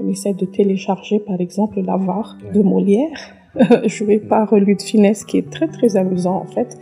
[0.00, 3.18] On essaie de télécharger, par exemple, l'avare de Molière,
[3.86, 6.78] joué par Luc Finesse, qui est très très amusant en fait.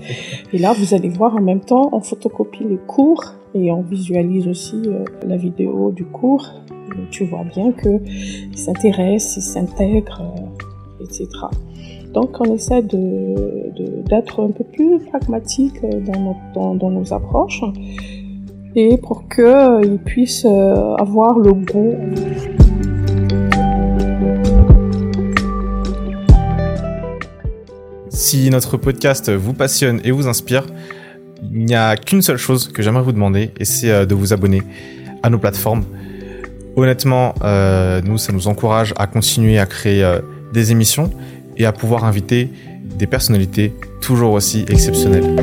[0.53, 4.49] Et là, vous allez voir en même temps, on photocopie les cours et on visualise
[4.49, 6.49] aussi euh, la vidéo du cours.
[6.95, 8.01] Et tu vois bien que
[8.51, 11.29] il s'intéresse, il s'intègre, euh, etc.
[12.13, 13.71] Donc, on essaie de
[14.09, 17.63] d'être un peu plus pragmatique dans, dans, dans nos approches
[18.75, 21.95] et pour qu'ils puissent euh, avoir le goût.
[28.23, 30.65] Si notre podcast vous passionne et vous inspire,
[31.43, 34.33] il n'y a qu'une seule chose que j'aimerais vous demander, et c'est euh, de vous
[34.33, 34.63] abonner
[35.25, 35.85] à nos plateformes.
[36.77, 40.09] Honnêtement, euh, nous, ça nous encourage à continuer à créer
[40.53, 41.11] des émissions
[41.57, 42.49] et à pouvoir inviter
[42.97, 45.37] des personnalités toujours aussi exceptionnelles.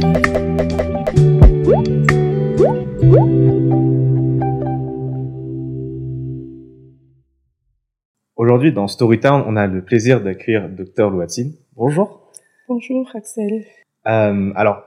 [8.37, 11.51] Aujourd'hui, dans Storytown, on a le plaisir d'accueillir Dr Louatine.
[11.75, 12.28] Bonjour.
[12.69, 13.65] Bonjour, Axel.
[14.05, 14.83] Euh, alors,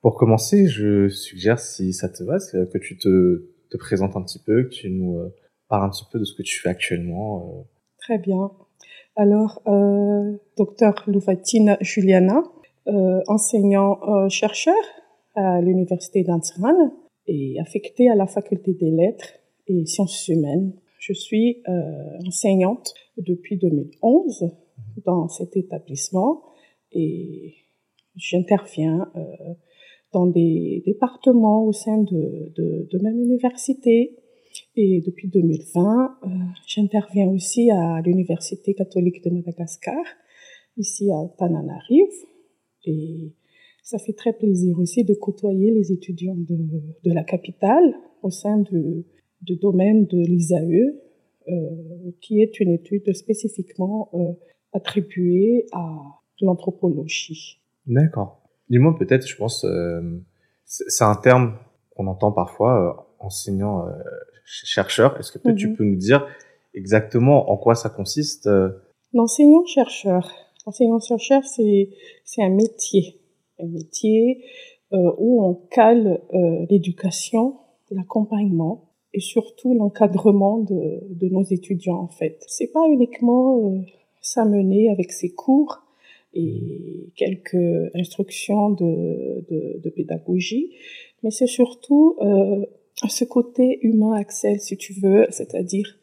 [0.00, 4.38] pour commencer, je suggère, si ça te va, que tu te, te présentes un petit
[4.38, 5.34] peu, que tu nous euh,
[5.68, 7.48] parles un petit peu de ce que tu fais actuellement.
[7.48, 7.62] Euh.
[7.98, 8.52] Très bien.
[9.16, 9.60] Alors,
[10.56, 12.44] docteur Louvatine Juliana,
[13.26, 14.76] enseignant-chercheur
[15.34, 16.92] à l'université d'Antiran
[17.26, 19.32] et affecté à la faculté des lettres
[19.66, 21.62] et sciences humaines je suis
[22.26, 24.50] enseignante depuis 2011
[25.04, 26.42] dans cet établissement
[26.96, 27.54] et
[28.16, 29.20] j'interviens euh,
[30.12, 34.16] dans des départements au sein de, de, même université.
[34.74, 36.28] Et depuis 2020, euh,
[36.66, 40.02] j'interviens aussi à l'Université catholique de Madagascar,
[40.78, 42.24] ici à Tananarive.
[42.86, 43.32] Et
[43.82, 46.56] ça fait très plaisir aussi de côtoyer les étudiants de,
[47.04, 49.04] de la capitale au sein de,
[49.42, 50.94] du domaine de l'ISAE,
[51.48, 54.10] euh, qui est une étude spécifiquement
[54.72, 57.60] attribuée à l'anthropologie.
[57.86, 58.40] D'accord.
[58.68, 60.00] Dis-moi peut-être, je pense, euh,
[60.64, 61.56] c'est un terme
[61.94, 63.86] qu'on entend parfois, enseignant
[64.44, 65.16] chercheur.
[65.18, 65.76] Est-ce que peut-être tu mhm.
[65.76, 66.26] peux nous dire
[66.74, 68.48] exactement en quoi ça consiste
[69.12, 70.30] L'enseignant-chercheur.
[70.66, 71.90] L'enseignant-chercheur, c'est
[72.24, 73.20] c'est un métier,
[73.60, 74.44] un métier
[74.92, 77.56] euh, où on cale euh, l'éducation,
[77.90, 82.44] l'accompagnement et surtout l'encadrement de, de, nos étudiants en fait.
[82.46, 83.80] C'est pas uniquement euh,
[84.20, 85.82] s'amener avec ses cours
[86.32, 90.72] et quelques instructions de, de, de pédagogie,
[91.22, 92.66] mais c'est surtout euh,
[93.08, 95.98] ce côté humain, Axel, si tu veux, c'est-à-dire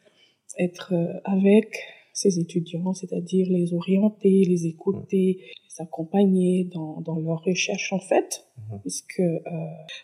[0.59, 1.67] être euh, avec
[2.13, 8.45] ses étudiants, c'est-à-dire les orienter, les écouter, les accompagner dans, dans leur recherche en fait,
[8.57, 8.75] mmh.
[8.81, 9.39] puisque euh,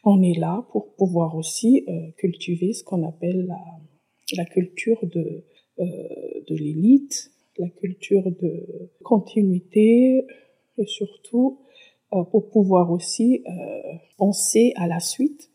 [0.04, 3.60] on est là pour pouvoir aussi euh, cultiver ce qu'on appelle la,
[4.38, 5.44] la culture de,
[5.78, 10.26] de l'élite, la culture de continuité
[10.78, 11.60] et surtout
[12.14, 13.52] euh, pour pouvoir aussi euh,
[14.18, 15.52] penser à la suite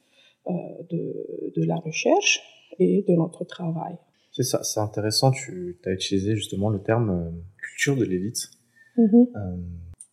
[0.46, 0.52] euh,
[0.90, 2.42] de, de la recherche
[2.78, 3.96] et de notre travail.
[4.30, 5.30] C'est ça, c'est intéressant.
[5.30, 8.50] Tu as utilisé justement le terme culture de l'élite.
[8.98, 9.62] Mm-hmm.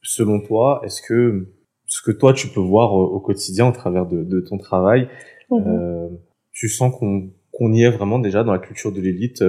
[0.02, 1.54] Selon toi, est-ce que
[1.86, 5.10] ce que toi tu peux voir au, quotidien au travers de, de ton travail,
[5.50, 6.18] mm-hmm.
[6.52, 9.44] tu sens qu'on y est vraiment déjà dans la culture de l'élite,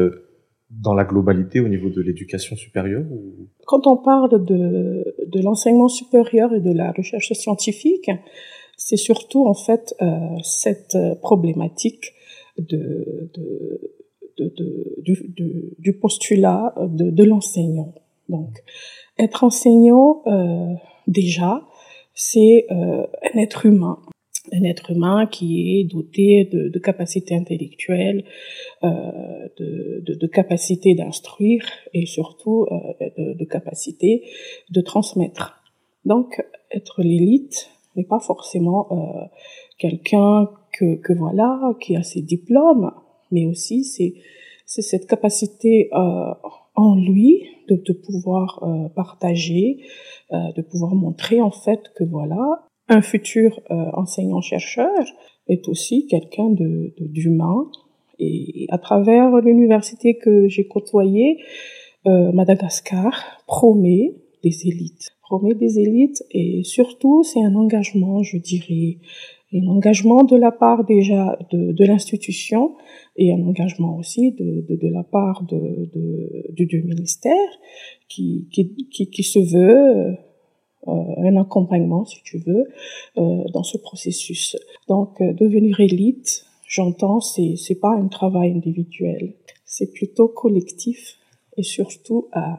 [0.81, 3.05] dans la globalité au niveau de l'éducation supérieure.
[3.67, 8.11] Quand on parle de, de l'enseignement supérieur et de la recherche scientifique,
[8.77, 10.09] c'est surtout en fait euh,
[10.43, 12.13] cette problématique
[12.59, 13.93] de, de
[14.39, 17.95] de, du, postulat de, de l'enseignant.
[18.29, 18.63] Donc,
[19.19, 20.75] être enseignant, euh,
[21.07, 21.63] déjà,
[22.15, 23.99] c'est euh, un être humain.
[24.53, 28.25] Un être humain qui est doté de, de capacités intellectuelles,
[28.85, 28.89] euh,
[29.59, 31.65] de, de, de capacités d'instruire
[31.95, 32.77] et surtout euh,
[33.17, 34.25] de, de capacités
[34.71, 35.63] de transmettre.
[36.05, 39.27] Donc, être l'élite n'est pas forcément euh,
[39.79, 42.91] quelqu'un que, que voilà, qui a ses diplômes,
[43.31, 44.15] mais aussi c'est
[44.67, 46.35] cette capacité euh,
[46.75, 49.79] en lui de, de pouvoir euh, partager,
[50.33, 55.01] euh, de pouvoir montrer en fait que voilà un futur euh, enseignant chercheur
[55.49, 57.71] est aussi quelqu'un de d'humain.
[58.19, 61.39] Et à travers l'université que j'ai côtoyée,
[62.07, 63.13] euh, Madagascar
[63.47, 68.99] promet des élites, promet des élites et surtout c'est un engagement, je dirais,
[69.55, 72.75] un engagement de la part déjà de, l'institution
[73.17, 77.33] et un engagement aussi de, la part du, ministère
[78.09, 78.49] qui,
[79.23, 80.17] se veut
[80.87, 82.65] un accompagnement, si tu veux,
[83.19, 84.57] euh, dans ce processus.
[84.89, 89.35] Donc, euh, devenir élite, j'entends, c'est c'est pas un travail individuel.
[89.65, 91.19] c'est plutôt collectif
[91.57, 92.59] et surtout à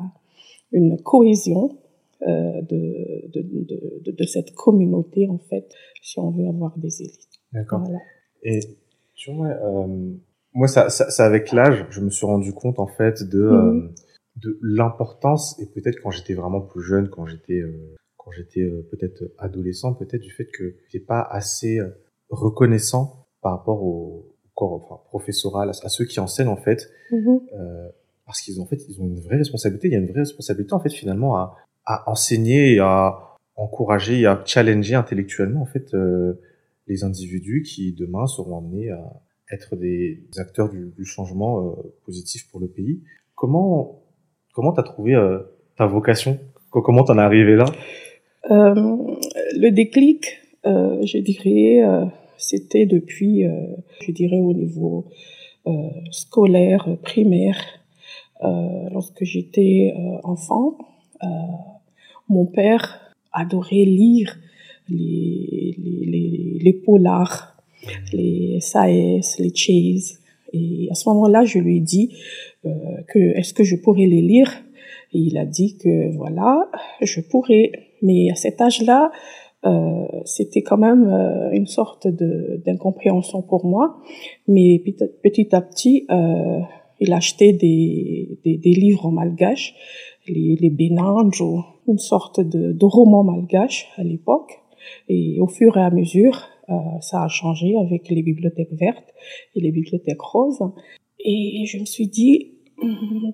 [0.72, 1.78] une cohésion
[2.28, 7.28] euh, de, de, de, de, cette communauté, en fait, si on veut avoir des élites.
[7.52, 7.88] D'accord.
[8.44, 8.60] Et
[9.14, 10.14] tu vois, euh,
[10.54, 13.74] moi, ça, ça, ça avec l'âge, je me suis rendu compte, en fait, de, euh,
[13.74, 13.94] mhm.
[14.38, 18.88] de l'importance, et peut-être quand j'étais vraiment plus jeune, quand j'étais euh, quand j'étais euh,
[18.92, 21.80] peut-être adolescent, peut-être du fait que j'étais pas assez
[22.30, 27.42] reconnaissant par rapport au corps enfin, professoral, à, ceux qui enseignent, en fait, mhm.
[28.26, 30.22] parce qu'ils ont, en fait, ils ont une vraie responsabilité, il y a une vraie
[30.22, 35.66] responsabilité, en fait, finalement, à, à enseigner et à encourager et à challenger intellectuellement en
[35.66, 36.40] fait euh,
[36.88, 39.22] les individus qui demain seront amenés à
[39.52, 43.04] être des acteurs du, du changement euh, positif pour le pays.
[43.36, 44.04] Comment
[44.54, 45.40] comment t'as trouvé euh,
[45.78, 46.40] ta vocation?
[46.72, 47.66] Comment t'en es arrivé là?
[48.50, 50.26] Le déclic,
[50.66, 51.82] je dirais,
[52.38, 53.46] c'était depuis,
[54.02, 55.06] je dirais au niveau
[56.12, 57.60] scolaire primaire,
[58.92, 59.94] lorsque j'étais
[60.24, 60.78] enfant.
[62.30, 63.00] Mon père
[63.32, 64.38] adorait lire
[64.90, 67.56] les, les, les, les polars,
[68.12, 70.20] les SAS, les Chase.
[70.54, 72.16] Et à ce moment-là, je lui ai dit
[72.66, 72.70] euh,
[73.08, 74.52] que est-ce que je pourrais les lire?
[75.14, 76.70] Et il a dit que voilà,
[77.02, 77.72] je pourrais.
[78.02, 79.12] Mais à cet âge-là,
[79.66, 83.98] euh, c'était quand même euh, une sorte d'incompréhension pour moi.
[84.48, 84.80] Mais
[85.24, 86.60] petit, à petit, euh,
[87.00, 89.74] il achetait des, des, livres en malgache
[90.28, 94.60] les, les Benanjo, une sorte de, de roman malgache à l'époque.
[95.08, 96.50] Et au fur et à mesure,
[97.02, 99.14] ça a changé avec les bibliothèques vertes
[99.56, 100.64] et les bibliothèques roses.
[101.20, 102.54] Et je me suis dit,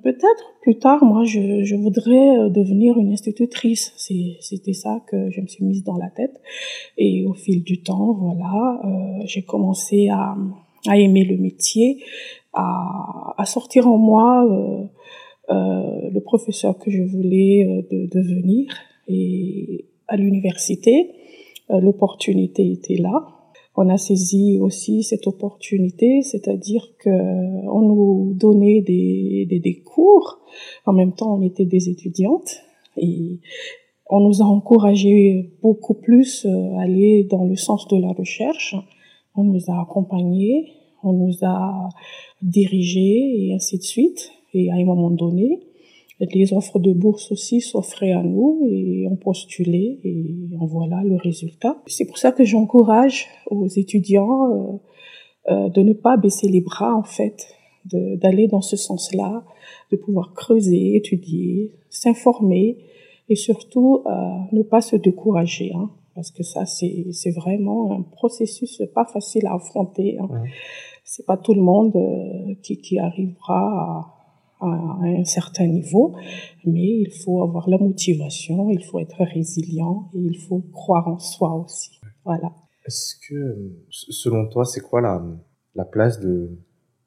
[0.04, 3.94] peut-être plus tard, moi, je, je voudrais euh, devenir une institutrice.
[4.42, 6.40] C'était ça que je me suis mise dans la tête.
[6.98, 10.36] Et au fil du temps, voilà, euh, j'ai commencé à,
[10.88, 12.04] à aimer le métier,
[12.54, 14.84] à, à sortir en moi euh,
[15.52, 18.72] euh, le professeur que je voulais euh, de, devenir.
[19.08, 21.12] Et à l'université,
[21.72, 23.39] euh, l'opportunité était là.
[23.82, 30.40] On a saisi aussi cette opportunité, c'est-à-dire que on nous donnait des, des, cours.
[30.86, 32.58] En même temps, on était des étudiantes
[32.98, 33.40] et
[34.10, 38.76] on nous a encouragé beaucoup plus à aller dans le sens de la recherche.
[39.34, 41.88] On nous a accompagnés, on nous a
[42.42, 44.34] dirigés et ainsi de suite.
[44.54, 45.62] Et à un moment donné,
[46.20, 51.16] les offres de bourse aussi s'offraient à nous et on postulait et en voilà le
[51.16, 51.82] résultat.
[51.88, 54.78] C'est pour ça que j'encourage aux étudiants euh,
[55.50, 57.48] euh, de ne pas baisser les bras en fait,
[57.86, 59.44] d'aller dans ce sens-là,
[59.92, 62.78] de pouvoir creuser, étudier, s'informer
[63.30, 64.10] et surtout euh,
[64.52, 65.72] ne pas se décourager.
[65.74, 70.18] Hein, parce que ça, c'est vraiment un processus pas facile à affronter.
[70.20, 70.28] Hein.
[71.06, 74.19] C'est pas tout le monde euh, qui, qui arrivera à
[74.60, 76.16] à un certain niveau,
[76.66, 81.20] mais il faut avoir la motivation, il faut être résilient et il faut croire en
[81.20, 81.92] soi aussi.
[82.26, 82.52] Voilà.
[82.86, 85.24] Est-ce que, selon toi, c'est quoi la,
[85.76, 86.60] la place de,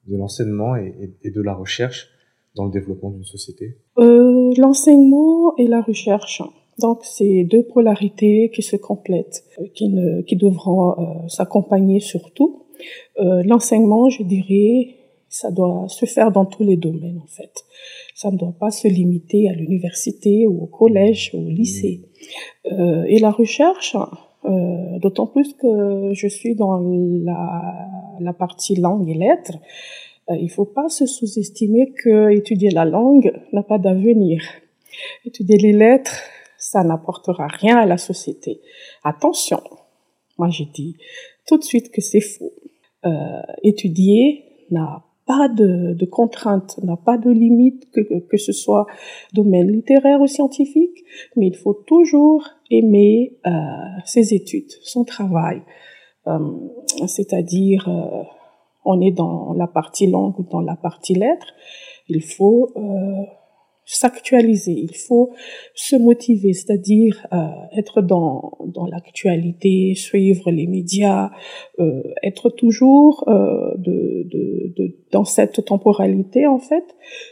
[0.09, 2.09] de l'enseignement et, et, de la recherche
[2.55, 3.79] dans le développement d'une société?
[3.99, 6.43] Euh, L'enseignement et la recherche.
[6.79, 9.45] Donc, c'est deux polarités qui se complètent,
[9.75, 12.67] qui, ne, qui devront euh, s'accompagner surtout.
[13.19, 14.97] Euh, l'enseignement, je dirais,
[15.33, 17.65] ça doit se faire dans tous les domaines, en fait.
[18.15, 22.03] Ça ne doit pas se limiter à l'université ou au collège ou au lycée.
[22.71, 23.97] Euh, et la recherche,
[24.45, 27.63] euh, d'autant plus que je suis dans la,
[28.21, 29.59] la partie langue et lettres,
[30.29, 34.43] euh, il faut pas se sous-estimer que étudier la langue n'a pas d'avenir.
[35.25, 36.21] Étudier les lettres,
[36.59, 38.61] ça n'apportera rien à la société.
[39.03, 39.63] Attention,
[40.37, 40.95] moi j'ai dit
[41.47, 42.53] tout de suite que c'est faux.
[43.07, 48.87] Euh, étudier n'a pas de, de contraintes, n'a pas de limite, que, que ce soit
[49.33, 51.05] domaine littéraire ou scientifique,
[51.37, 53.51] mais il faut toujours aimer euh,
[54.05, 55.63] ses études, son travail.
[56.27, 56.39] Euh,
[57.07, 58.23] C'est-à-dire, euh,
[58.85, 61.53] on est dans la partie langue ou dans la partie lettres,
[62.09, 63.25] il faut euh,
[63.85, 65.33] s'actualiser, il faut
[65.75, 67.47] se motiver, c'est-à-dire euh,
[67.77, 71.31] être dans, dans l'actualité, suivre les médias,
[71.79, 76.85] euh, être toujours euh, de, de, de, dans cette temporalité en fait.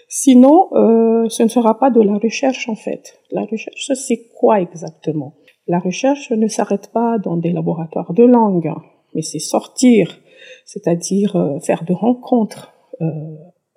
[0.09, 3.19] Sinon, euh, ce ne sera pas de la recherche en fait.
[3.30, 5.35] La recherche, c'est quoi exactement?
[5.66, 8.73] La recherche ne s'arrête pas dans des laboratoires de langue,
[9.14, 10.19] mais c'est sortir,
[10.64, 12.73] c'est-à-dire euh, faire de rencontres.
[13.00, 13.07] Euh,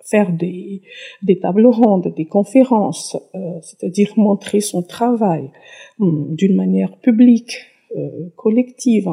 [0.04, 0.82] faire des,
[1.22, 5.50] des tables rondes, des conférences, euh, c'est-à-dire montrer son travail
[5.98, 7.56] hum, d'une manière publique,
[7.96, 9.08] euh, collective.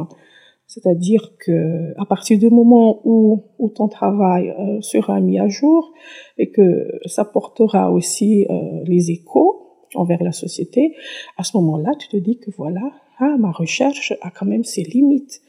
[0.66, 5.92] C'est-à-dire que à partir du moment où, où ton travail euh, sera mis à jour
[6.38, 10.96] et que ça portera aussi euh, les échos envers la société,
[11.38, 14.84] à ce moment-là, tu te dis que voilà, ah, ma recherche a quand même ses
[14.84, 15.42] limites.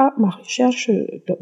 [0.00, 0.90] Ah, ma recherche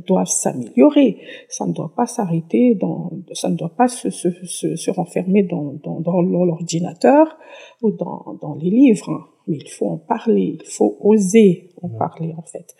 [0.06, 1.18] doit s'améliorer.
[1.48, 5.42] Ça ne doit pas s'arrêter dans, ça ne doit pas se, se, se, se renfermer
[5.42, 7.36] dans, dans, dans l'ordinateur
[7.82, 12.34] ou dans, dans les livres mais il faut en parler, il faut oser en parler
[12.36, 12.74] en fait.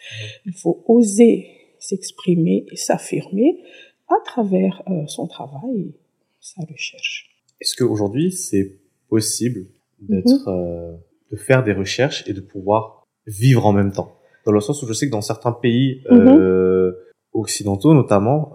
[0.45, 1.47] Il faut oser
[1.79, 3.61] s'exprimer et s'affirmer
[4.09, 5.95] à travers euh, son travail et
[6.41, 7.31] sa recherche.
[7.61, 9.67] Est-ce qu'aujourd'hui c'est possible
[10.01, 10.49] d'être, mhm.
[10.49, 10.97] euh,
[11.31, 14.16] de faire des recherches et de pouvoir vivre en même temps?
[14.47, 16.39] Dans le sens où je sais que dans certains pays mhm.
[16.39, 16.93] euh,
[17.35, 18.53] occidentaux notamment,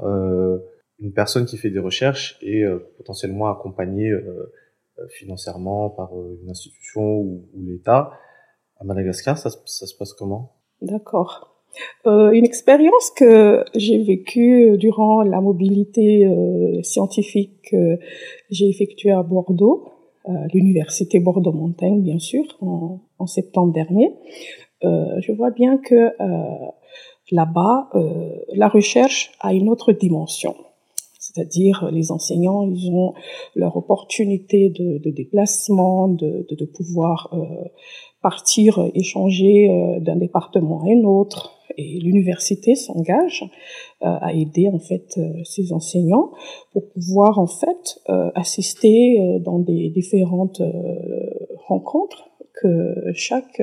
[1.00, 2.64] une personne qui fait des recherches est
[2.98, 4.12] potentiellement accompagnée
[5.02, 8.12] euh, financièrement par euh, une institution ou, l'État.
[8.80, 10.54] À Madagascar, ça, ça, se passe comment?
[10.82, 11.66] D'accord.
[12.06, 18.00] Euh, une expérience que j'ai vécue durant la mobilité euh, scientifique que
[18.50, 19.88] j'ai effectuée à Bordeaux,
[20.28, 24.12] euh, l'université Bordeaux-Montaigne, bien sûr, en, en, septembre dernier.
[24.84, 26.12] Je vois bien que
[27.32, 27.90] là-bas,
[28.54, 30.56] la recherche a une autre dimension
[31.22, 33.14] c'est-à-dire les enseignants, ils ont
[33.56, 37.68] leur opportunité de, de déplacement, de, de, de pouvoir euh,
[38.24, 41.54] partir échanger euh, d'un département à un autre.
[41.78, 43.44] Et l'université s'engage
[44.02, 46.32] euh, à aider en fait ces enseignants
[46.74, 48.02] pour pouvoir en fait
[48.36, 50.62] assister dans des différentes
[51.68, 52.31] rencontres
[52.62, 53.62] que chaque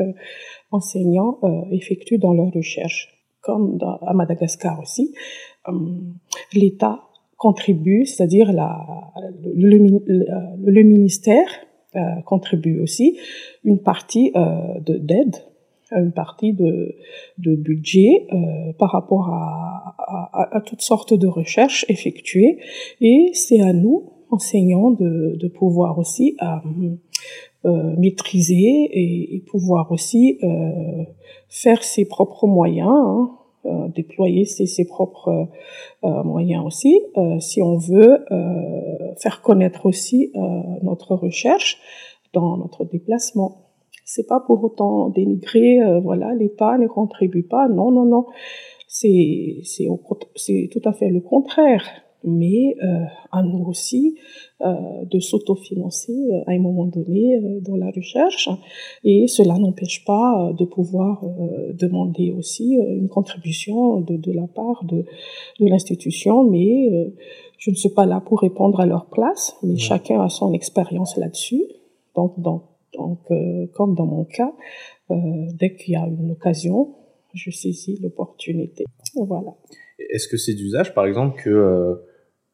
[0.70, 1.38] enseignant
[1.70, 3.14] effectue dans leur recherche.
[3.40, 5.14] Comme à Madagascar aussi,
[6.52, 9.78] l'État contribue, c'est-à-dire le,
[10.82, 11.48] ministère
[11.96, 13.16] euh, contribue aussi
[13.64, 15.36] une partie euh, d'aide,
[15.92, 16.94] une partie de,
[17.38, 22.58] budget euh, par rapport à, toutes sortes de recherches effectuées.
[23.00, 26.36] Et c'est à nous, enseignants, de pouvoir aussi
[27.64, 31.04] euh, euh maîtriser et, et, pouvoir aussi euh,
[31.48, 32.88] faire ses propres moyens.
[32.88, 35.48] Hein, euh, déployer ses, ses propres
[36.04, 38.24] euh, moyens aussi, euh, si on veut
[39.20, 40.32] faire connaître aussi
[40.82, 41.78] notre recherche
[42.32, 43.72] dans notre déplacement.
[44.04, 47.68] C'est pas pour autant dénigrer, voilà, l'État ne contribue pas.
[47.68, 48.26] Non, non, non.
[48.86, 49.60] C'est
[50.70, 51.84] tout à fait le contraire
[52.24, 57.76] mais euh, à nous aussi euh, de s'autofinancer euh, à un moment donné euh, dans
[57.76, 58.48] la recherche.
[59.04, 61.24] Et cela n'empêche pas de pouvoir
[61.74, 65.04] demander aussi une contribution de, de la part de,
[65.60, 67.12] de l'institution, mais
[67.58, 71.16] je ne suis pas là pour répondre à leur place, mais chacun a son expérience
[71.16, 71.64] là-dessus.
[72.14, 72.62] Donc, donc,
[72.94, 73.18] donc
[73.74, 74.52] comme dans mon cas,
[75.10, 76.94] dès qu'il y a une occasion,
[77.34, 78.84] je saisis l'opportunité.
[79.14, 79.54] Voilà.
[79.98, 81.94] Est-ce que c'est d'usage, par exemple, que euh,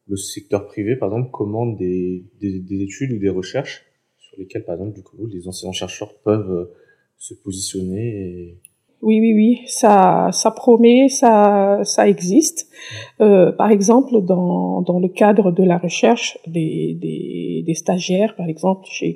[0.07, 3.85] le secteur privé, par exemple, commande des, des, des, études ou des recherches
[4.19, 6.73] sur lesquelles, par exemple, du coup, les enseignants-chercheurs peuvent euh,
[7.17, 8.57] se positionner et...
[9.01, 12.71] Oui, oui, oui, ça, ça promet, ça, ça existe.
[13.19, 18.47] Euh, par exemple, dans, dans le cadre de la recherche des, des, des stagiaires, par
[18.47, 19.15] exemple, chez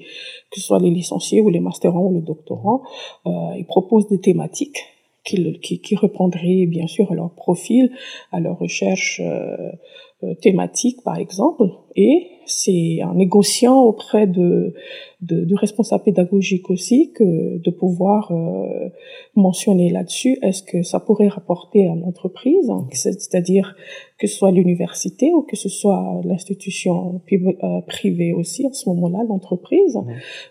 [0.51, 2.83] que ce soit les licenciés ou les masterants ou les doctorants,
[3.25, 4.83] euh, ils proposent des thématiques
[5.23, 7.91] qui, qui, qui reprendraient bien sûr leur profil,
[8.31, 9.71] à leur recherche euh,
[10.21, 11.63] euh, thématique, par exemple,
[11.95, 14.73] et c'est en négociant auprès de,
[15.21, 18.89] de, de, responsables pédagogiques aussi que de pouvoir euh,
[19.37, 23.77] mentionner là-dessus est-ce que ça pourrait rapporter à l'entreprise, hein, c'est-à-dire
[24.17, 29.23] que ce soit l'université ou que ce soit l'institution euh, privée aussi, à ce moment-là,
[29.29, 29.97] l'entreprise,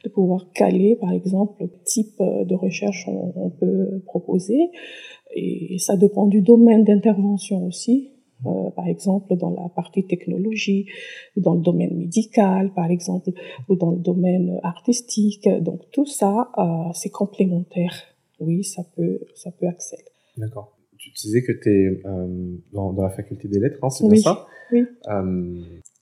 [0.03, 4.71] de pouvoir caler, par exemple, le type de recherche on, on peut proposer.
[5.37, 8.13] Et ça dépend du domaine d'intervention aussi.
[8.47, 10.87] Euh, par exemple dans la partie technologie,
[11.37, 13.31] ou dans le domaine médical, par exemple,
[13.69, 15.49] ou dans le domaine artistique.
[15.61, 17.93] Donc tout ça, euh, c'est complémentaire.
[18.39, 20.05] Oui, ça peut, ça peut accéder.
[20.37, 20.79] D'accord.
[20.99, 24.21] Tu disais que tu es euh, dans, dans, la faculté des lettres, hein, c'est bien
[24.21, 24.47] ça?
[24.71, 24.85] Oui.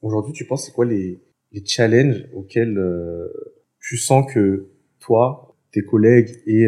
[0.02, 2.78] Aujourd'hui, tu penses c'est quoi les, les challenges auxquels
[3.81, 4.69] tu sens que
[5.00, 6.66] toi, tes collègues et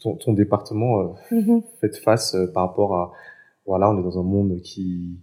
[0.00, 3.12] ton, ton, département mm faites face par rapport à
[3.66, 5.18] voilà, on est dans un monde qui,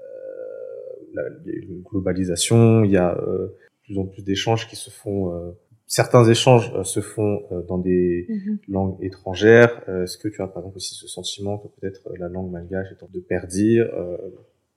[0.00, 4.76] euh, il y a une globalisation, il y a euh, plus en plus d'échanges qui
[4.76, 5.32] se font.
[5.32, 5.52] Euh,
[5.86, 8.58] certains échanges euh, se font euh, dans des mm-hmm.
[8.68, 9.82] langues étrangères.
[9.88, 13.02] Est-ce que tu as par exemple aussi ce sentiment que peut-être la langue malgache est
[13.02, 13.86] en de perdir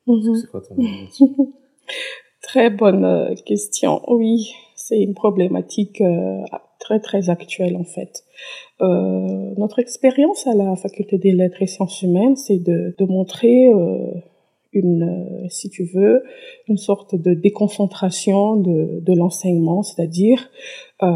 [0.08, 0.42] mm-hmm.
[0.42, 0.76] C'est quoi ton
[2.42, 4.02] Très bonne question.
[4.08, 6.02] Oui, c'est une problématique
[6.80, 8.24] très très actuelle en fait.
[8.82, 13.68] Euh, notre expérience à la faculté des lettres et sciences humaines, c'est de, de montrer
[13.68, 14.12] euh,
[14.72, 16.24] une, si tu veux,
[16.68, 20.50] une sorte de déconcentration de, de l'enseignement, c'est-à-dire
[21.04, 21.08] euh,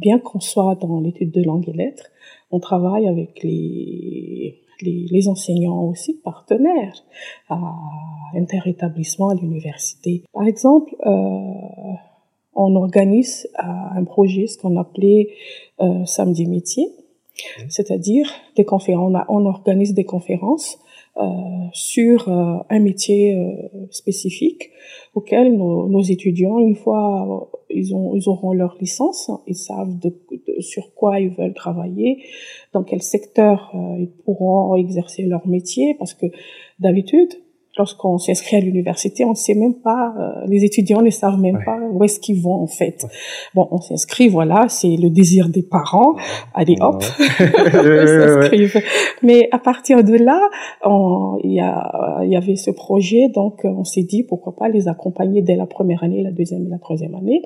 [0.00, 2.10] bien qu'on soit dans l'étude de langue et lettres,
[2.50, 7.04] on travaille avec les, les, les enseignants aussi partenaires
[7.48, 7.60] à
[8.34, 10.24] interétablissement à l'université.
[10.32, 11.10] Par exemple, euh,
[12.54, 15.28] on organise un projet, ce qu'on appelait
[15.80, 16.88] euh, samedi métier,
[17.68, 19.12] c'est-à-dire des conférences.
[19.28, 20.78] On, on, organise des conférences
[21.16, 21.22] euh,
[21.72, 24.70] sur euh, un métier euh, spécifique
[25.14, 30.08] auquel nos, nos, étudiants, une fois ils, ont, ils auront leur licence, ils savent de,
[30.32, 32.24] de, sur quoi ils veulent travailler,
[32.72, 36.26] dans quel secteur ils pourront exercer leur métier, parce que
[36.80, 37.32] d'habitude,
[37.76, 41.58] lorsqu'on s'inscrit à l'université, on ne sait même pas, euh, les étudiants ne savent même
[41.64, 43.04] pas où est-ce qu'ils vont en fait.
[43.54, 46.14] Bon, on s'inscrit, voilà, c'est le désir des parents.
[46.54, 47.02] Allez, hop,
[47.38, 48.82] s'inscrivent.
[49.22, 50.40] Mais à partir de là,
[51.42, 55.42] il y, a, y avait ce projet, donc on s'est dit pourquoi pas les accompagner
[55.42, 57.42] dès la première année, la deuxième et la troisième année,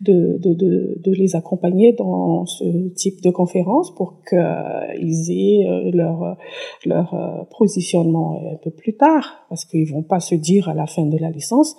[0.00, 5.90] de, de, de, de les accompagner dans ce type de conférence pour qu'ils aient euh,
[5.92, 6.36] leur,
[6.84, 9.44] leur euh, positionnement un peu plus tard.
[9.48, 11.76] parce qu'ils vont pas se dire à la fin de la licence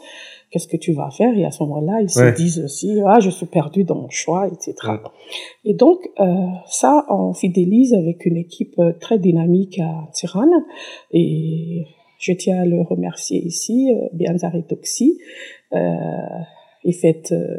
[0.50, 1.38] qu'est-ce que tu vas faire?
[1.38, 4.48] Et à ce moment-là ils se disent aussi ah je suis perdu dans mon choix
[4.48, 4.74] etc
[5.64, 6.26] et donc euh,
[6.66, 10.58] ça on fidélise avec une équipe euh, très dynamique à Tirana.
[11.12, 11.86] Et
[12.22, 15.20] je tiens à le remercier ici euh, Bianzari Toxi
[15.74, 15.78] euh,
[16.86, 17.58] et fait euh,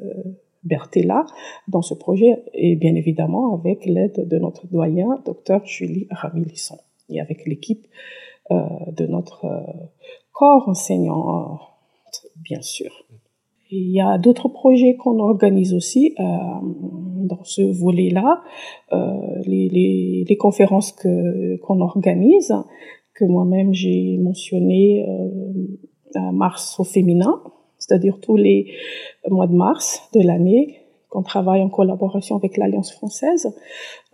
[0.63, 1.27] Bertella
[1.69, 7.21] dans ce projet et bien évidemment avec l'aide de notre doyen docteur Julie Ramilisson et
[7.21, 7.87] avec l'équipe
[8.53, 9.61] de notre euh,
[10.33, 11.59] corps enseignant,
[12.37, 12.91] bien sûr.
[13.71, 16.25] il y a d'autres projets qu'on organise aussi euh,
[17.33, 18.43] dans ce volet-là,
[19.47, 22.55] les, conférences que qu'on organise,
[23.15, 25.07] que moi-même j'ai mentionné
[26.33, 27.43] mars au féminin,
[27.79, 28.73] c'est-à-dire tous les
[29.31, 30.79] mois de mars de l'année,
[31.11, 33.55] qu'on travaille en collaboration avec l'Alliance française,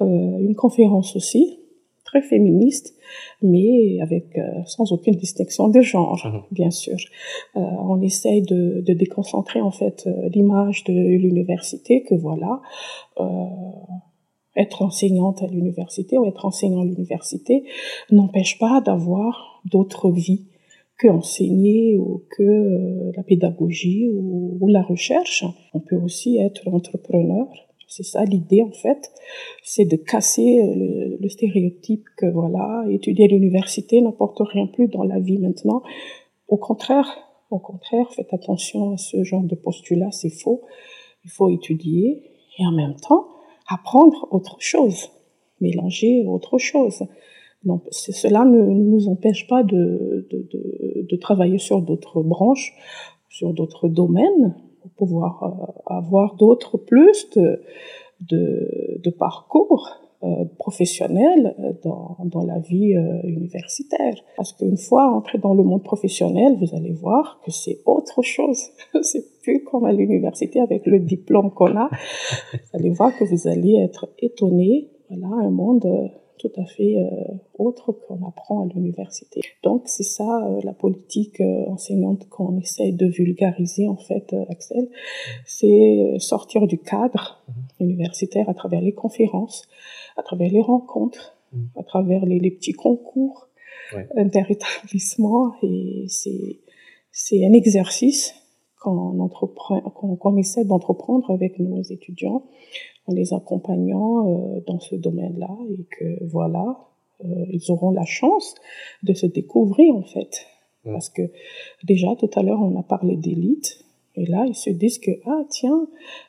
[0.00, 1.57] une conférence aussi
[2.08, 2.94] très féministe
[3.42, 6.42] mais avec euh, sans aucune distinction de genre, mhm.
[6.50, 6.96] bien sûr.
[7.56, 12.60] Euh, on essaye de, de, déconcentrer en fait euh, l'image de l'université que voilà.
[14.56, 17.64] être enseignante à l'université ou être enseignant à l'université
[18.10, 20.46] n'empêche pas d'avoir d'autres vies
[20.98, 25.44] que enseigner ou que la pédagogie ou, ou, la recherche.
[25.74, 27.46] On peut aussi être entrepreneur
[27.88, 29.10] c'est ça l'idée en fait,
[29.62, 35.04] c'est de casser euh, le, stéréotype que voilà, étudier à l'université n'apporte rien plus dans
[35.04, 35.82] la vie maintenant.
[36.48, 37.08] Au contraire,
[37.50, 40.62] au contraire, faites attention à ce genre de postulat, c'est faux.
[41.24, 42.22] Il faut étudier
[42.58, 43.26] et en même temps
[43.66, 45.10] apprendre autre chose,
[45.60, 47.04] mélanger autre chose.
[47.64, 52.72] Donc, cela ne, ne, nous empêche pas de, de, de, de travailler sur d'autres branches,
[53.28, 54.54] sur d'autres domaines,
[54.98, 57.62] pouvoir euh, avoir d'autres plus de,
[58.28, 59.88] de, parcours
[60.22, 64.14] euh, professionnels dans, dans la vie euh, universitaire.
[64.36, 68.60] Parce qu'une fois entré dans le monde professionnel, vous allez voir que c'est autre chose.
[69.02, 71.88] c'est plus comme à l'université avec le diplôme qu'on a.
[72.52, 74.88] Vous allez voir que vous allez être étonné.
[75.08, 79.40] Voilà, un monde tout à fait euh, autre qu'on apprend à l'université.
[79.62, 84.88] Donc c'est ça euh, la politique euh, enseignante qu'on essaie de vulgariser en fait, Axel,
[85.44, 87.90] c'est sortir du cadre mhm.
[87.90, 89.68] universitaire à travers les conférences,
[90.16, 91.68] à travers les rencontres, mhm.
[91.76, 93.48] à travers les, les petits concours
[93.94, 94.08] ouais.
[94.16, 96.60] interétablissements et c'est
[97.10, 98.34] c'est un exercice
[98.80, 102.44] qu'on qu essaie d'entreprendre avec nos étudiants
[103.06, 106.78] en les accompagnant euh, dans ce domaine-là et que voilà,
[107.24, 108.54] euh, ils auront la chance
[109.02, 110.46] de se découvrir en fait.
[110.84, 110.92] Mmh.
[110.92, 111.22] Parce que
[111.84, 115.42] déjà tout à l'heure on a parlé d'élite et là ils se disent que ah
[115.48, 115.88] tiens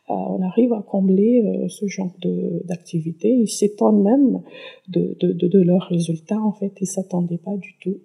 [0.10, 3.30] euh, on arrive à combler ce genre de d'activité.
[3.30, 4.42] Ils s'étonnent même
[4.88, 6.72] de, de, de, de leurs résultats en fait.
[6.82, 7.98] Ils s'attendaient pas du tout.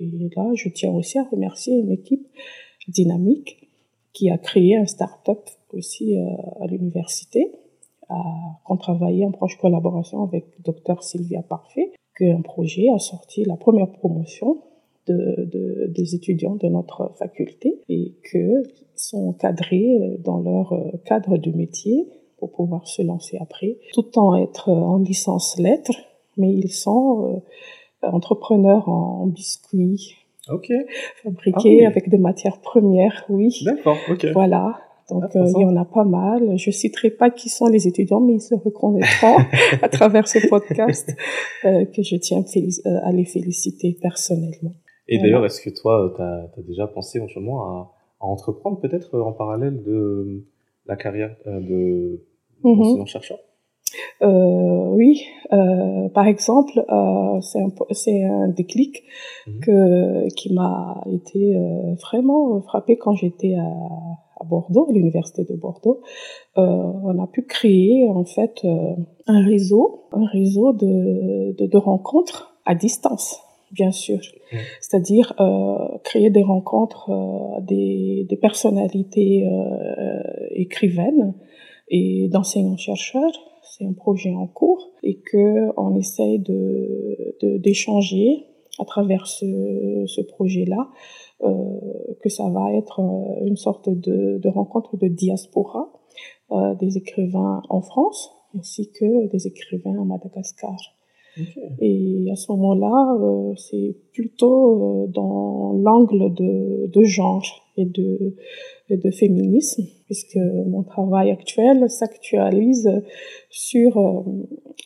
[0.00, 2.26] Et là je tiens aussi à remercier une équipe
[2.88, 3.65] dynamique
[4.16, 6.24] qui a créé un start-up aussi euh,
[6.62, 7.52] à l'université
[8.64, 13.90] qu'on travaillait en proche collaboration avec Dr Sylvia Parfait, qu'un projet a sorti la première
[13.90, 14.62] promotion
[15.08, 18.62] de, de, des étudiants de notre faculté et que
[18.94, 24.18] sont cadrés euh, dans leur euh, cadre de métier pour pouvoir se lancer après, tout
[24.18, 25.98] en être en licence lettres,
[26.36, 27.42] mais ils sont
[28.02, 30.72] entrepreneurs en biscuits, Ok.
[31.22, 31.86] Fabriqués ah, oui.
[31.86, 33.50] avec des matières premières, oui.
[33.64, 34.26] D'accord, ok.
[34.32, 34.80] Voilà.
[35.10, 36.58] Donc ah, il y en a pas mal.
[36.58, 39.36] Je citerai pas qui sont les étudiants, mais ils se reconnaîtront
[39.82, 41.14] à travers ce podcast
[41.62, 42.42] que je tiens
[43.02, 44.72] à les féliciter personnellement.
[45.08, 49.32] Et d'ailleurs, est-ce que toi, tu as, déjà pensé éventuellement à, à entreprendre peut-être en
[49.32, 50.44] parallèle de
[50.86, 52.20] la carrière de
[52.64, 53.55] mm chercheur euh,
[54.20, 59.04] oui, euh, par exemple, euh, c'est un, un déclic
[59.46, 59.60] mhm.
[59.60, 63.66] que, qui m'a été euh, vraiment frappé quand j'étais à,
[64.40, 66.00] à, Bordeaux, à l'université de Bordeaux.
[66.56, 68.94] Euh, on a pu créer en fait euh,
[69.26, 73.40] un réseau, un réseau de, de, de rencontres à distance
[73.72, 74.18] bien sûr.
[74.52, 74.58] Mhm.
[74.80, 80.22] C'est-à-dire euh, créer des rencontres euh, des, des personnalités euh,
[80.52, 81.34] écrivaines
[81.88, 83.32] et d'enseignants-chercheurs
[83.70, 88.46] c'est un projet en cours et que on essaye de d'échanger
[88.78, 90.88] à travers ce, ce projet-là,
[91.42, 91.54] euh,
[92.22, 95.92] que ça va être euh, une sorte de, de rencontre de diaspora
[96.52, 100.76] euh, des écrivains en France ainsi que des écrivains à Madagascar.
[101.80, 108.36] Et à ce moment-là, euh, c'est plutôt dans l'angle de, de genre et de,
[108.90, 112.90] de féminisme, puisque mon travail actuel s'actualise
[113.50, 114.22] sur euh,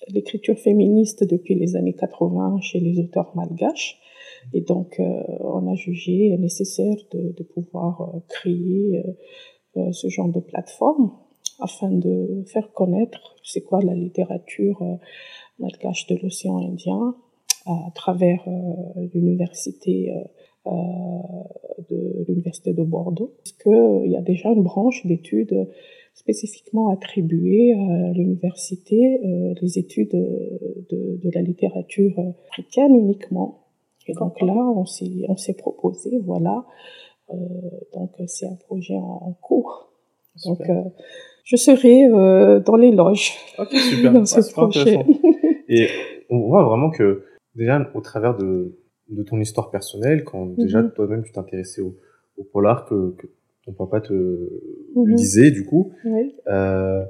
[0.09, 3.99] l'écriture féministe depuis les années 80 chez les auteurs malgaches.
[4.55, 9.03] Et donc, on a jugé nécessaire de, de pouvoir créer
[9.93, 11.13] ce genre de plateforme
[11.61, 14.83] afin de faire connaître c'est quoi la littérature
[15.59, 17.15] malgache de l'océan Indien
[17.67, 20.25] à travers euh, l'université euh, euh,
[20.67, 25.69] de l'université de Bordeaux, parce qu'il y a déjà une branche d'études
[26.15, 29.21] spécifiquement attribuée à l'université,
[29.61, 32.15] les études de, de, la littérature
[32.49, 33.61] africaine uniquement.
[34.07, 36.65] Et donc là, on s'est, proposé, voilà.
[37.31, 37.35] Euh,
[37.95, 39.93] donc c'est un projet en, cours.
[40.45, 40.59] Donc
[41.45, 43.33] je serai euh, dans les loges
[43.71, 44.13] super.
[44.13, 44.99] dans ce projet.
[45.69, 45.87] Et
[46.29, 48.79] on voit vraiment que déjà au travers de,
[49.11, 50.93] de ton histoire personnelle, quand déjà mhm.
[50.93, 51.97] toi-même tu t'intéressais au,
[52.37, 53.27] au, polar que, que,
[53.65, 55.15] ton papa te mhm.
[55.15, 55.93] disait du coup,
[56.49, 57.05] euh,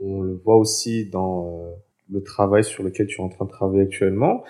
[0.00, 1.70] on le voit aussi dans euh,
[2.10, 4.42] le travail sur lequel tu es en train de travailler actuellement.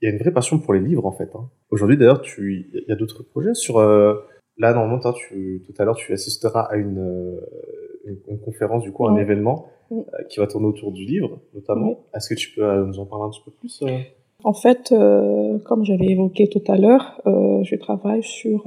[0.00, 1.30] Il y a une vraie passion pour les livres en fait.
[1.36, 1.48] Hein.
[1.70, 4.14] Aujourd'hui d'ailleurs, tu il y a d'autres projets sur euh,
[4.58, 7.40] là normalement toi, tu tout à l'heure tu assisteras à une, euh,
[8.04, 12.06] une, une conférence du coup un événement euh, qui va tourner autour du livre, notamment.
[12.14, 13.82] Est-ce que tu peux euh, nous en parler un petit peu plus
[14.44, 18.64] En fait, euh, comme j'avais évoqué tout à l'heure, euh, je travaille sur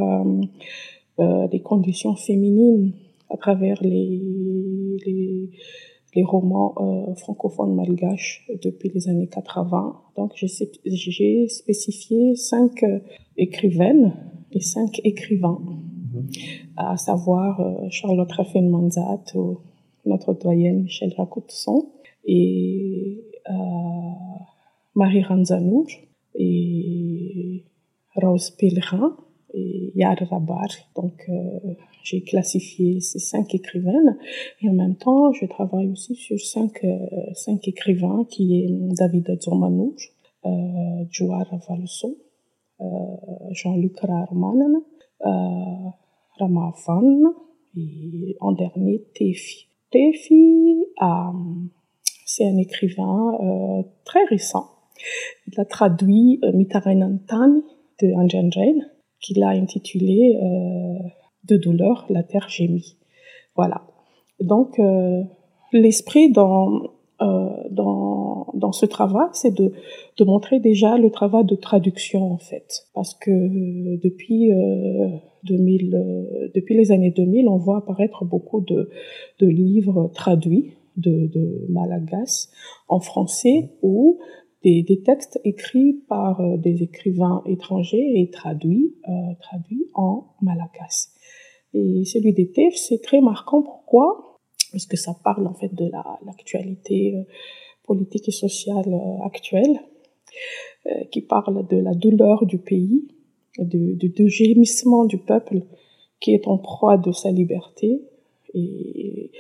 [1.18, 2.92] les conditions féminines
[3.30, 5.50] à travers les, les,
[6.14, 6.76] les romans
[7.18, 10.02] francophones malgaches depuis les années 80.
[10.18, 12.84] Donc, j'ai spécifié cinq
[13.38, 14.14] écrivaines
[14.52, 16.28] et cinq écrivains, mhm.
[16.76, 19.34] à savoir Charlotte Raffin-Manzat,
[20.06, 21.90] notre doyenne Michel Rakoutson
[22.26, 23.54] et euh,
[24.96, 25.88] Marie Ranzanour
[26.36, 27.66] et
[28.16, 29.18] Rose Pellerin
[29.54, 30.68] et Yar Rabar.
[30.96, 34.18] Donc, euh, j'ai classifié ces cinq écrivaines
[34.62, 36.98] et en même temps, je travaille aussi sur cinq, euh,
[37.34, 39.96] cinq écrivains qui est David Adzomanour,
[40.46, 40.50] euh,
[41.10, 42.86] Jouar euh,
[43.52, 44.82] Jean-Luc Rarmanen,
[46.38, 47.34] Rama Van
[47.76, 49.68] et en dernier Tefi.
[49.92, 50.86] Tefi,
[52.26, 54.75] c'est un écrivain très récent.
[55.48, 57.64] Il a traduit euh, Mitarainantani
[58.02, 58.80] de Anjan Jain,
[59.22, 61.08] qu'il a intitulé euh,
[61.44, 62.98] De douleur, la terre gémit.
[63.56, 63.84] Voilà.
[64.40, 65.22] Donc, euh,
[65.72, 69.72] l'esprit dans, dans, dans ce travail, c'est de,
[70.18, 72.88] de montrer déjà le travail de traduction, en fait.
[72.94, 73.32] Parce que
[74.02, 74.52] depuis...
[75.46, 78.90] 2000, depuis les années 2000, on voit apparaître beaucoup de,
[79.40, 82.50] de livres traduits de, de Malagas
[82.88, 84.20] en français ou
[84.66, 91.10] des, textes écrits par euh, des écrivains étrangers et traduits, euh, traduits en malagas.
[91.74, 93.62] Et celui des TEF, c'est très marquant.
[93.62, 94.40] Pourquoi?
[94.72, 95.90] Parce que ça parle en fait de
[96.26, 97.24] l'actualité euh,
[97.84, 99.80] politique et sociale actuelle,
[101.12, 103.08] qui parle de la douleur du pays,
[103.58, 105.62] de, de, gémissement du peuple
[106.20, 108.02] qui est en proie de sa liberté.
[108.54, 109.32] Et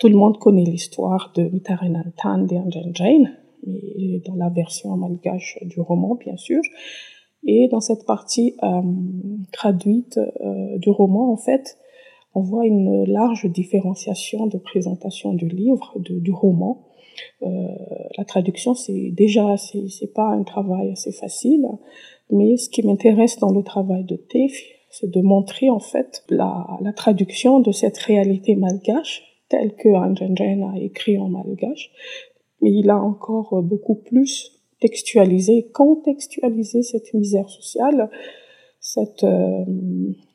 [0.00, 3.24] tout le monde connaît l'histoire de Mitarenantan de Jain,
[3.66, 6.60] mais dans la version malgache du roman, bien sûr.
[7.44, 8.82] Et dans cette partie euh,
[9.52, 11.78] traduite euh, du roman, en fait,
[12.34, 16.86] on voit une large différenciation de présentation du livre, du roman.
[17.42, 17.68] Euh,
[18.16, 21.66] la traduction, c'est déjà, c'est pas un travail assez facile.
[22.30, 24.52] Mais ce qui m'intéresse dans le travail de TEF,
[24.88, 30.62] c'est de montrer en fait la, la, traduction de cette réalité malgache telle que Anjanjen
[30.62, 31.90] a écrit en malgache.
[32.62, 38.10] Mais il a encore beaucoup plus textualisé, contextualisé cette misère sociale,
[38.80, 39.64] cette euh,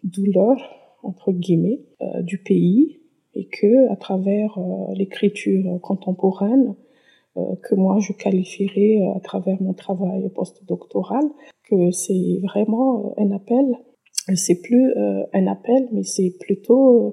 [0.04, 0.58] douleur
[1.04, 3.00] entre guillemets euh, du pays,
[3.34, 6.76] et que à travers euh, l'écriture contemporaine,
[7.62, 11.24] que moi je qualifierais à travers mon travail postdoctoral,
[11.70, 13.78] que c'est vraiment un appel
[14.36, 17.12] c'est plus euh, un appel, mais c'est plutôt euh,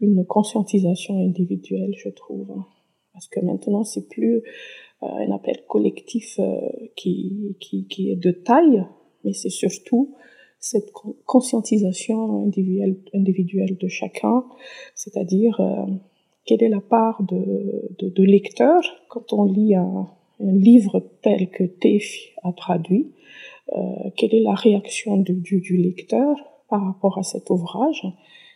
[0.00, 2.48] une conscientisation individuelle, je trouve.
[3.18, 6.38] Parce que maintenant, c'est plus euh, un appel collectif
[6.94, 8.86] qui, qui, qui, est de taille,
[9.24, 10.14] mais c'est surtout
[10.60, 10.92] cette
[11.26, 14.44] conscientisation individuelle, individuelle de chacun,
[14.94, 15.60] c'est-à-dire
[16.44, 20.08] quelle est la part de, de, de lecteur quand on lit un,
[20.40, 22.04] un livre tel que TEF
[22.42, 23.12] a traduit,
[23.76, 26.36] euh, quelle est la réaction du, du, du, lecteur
[26.68, 28.06] par rapport à cet ouvrage?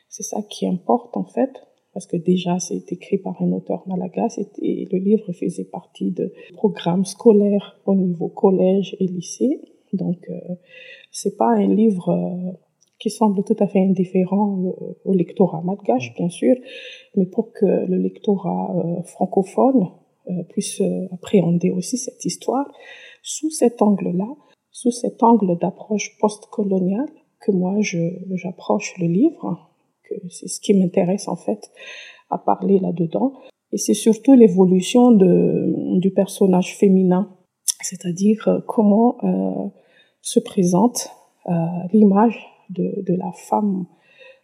[0.09, 1.51] C'est ça qui importe en fait,
[1.93, 6.33] parce que déjà c'est écrit par un auteur malagas et le livre faisait partie de
[6.55, 9.61] programmes scolaires au niveau collège et lycée.
[9.93, 10.55] Donc euh,
[11.11, 12.53] c'est pas un livre euh,
[12.99, 16.57] qui semble tout à fait indifférent au, au lectorat malgache, bien sûr,
[17.17, 19.89] mais pour que le lectorat euh, francophone
[20.31, 20.81] euh, puisse
[21.13, 22.67] appréhender aussi cette histoire
[23.23, 24.29] sous cet angle-là,
[24.71, 29.72] sous cet angle d'approche postcoloniale que moi j'approche le livre,
[30.29, 31.71] c'est ce qui m'intéresse en fait
[32.31, 33.35] à parler là-dedans.
[33.73, 37.35] Et c'est surtout l'évolution du personnage féminin,
[37.81, 39.69] c'est-à-dire euh, comment euh,
[40.21, 41.09] se présente
[41.49, 41.53] euh,
[41.93, 42.39] l'image
[42.71, 43.87] de, de, la femme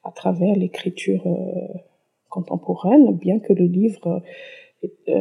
[0.02, 1.22] à travers l'écriture
[2.28, 4.22] contemporaine, bien que le livre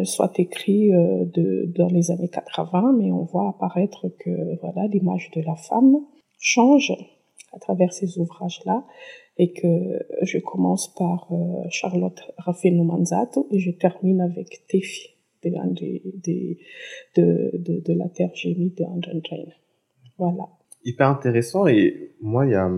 [0.03, 5.41] soit écrit de, dans les années 80, mais on voit apparaître que voilà l'image de
[5.41, 5.97] la femme
[6.39, 6.93] change
[7.53, 8.83] à travers ces ouvrages-là
[9.37, 9.67] et que
[10.23, 15.51] je commence par euh, Charlotte Raffeno Manzato et je termine avec Tefi de,
[16.25, 16.57] de,
[17.15, 19.53] de, de, la terre gémie de Andrew Jane.
[20.17, 20.49] Voilà.
[20.83, 22.69] Hyper intéressant et moi il y a,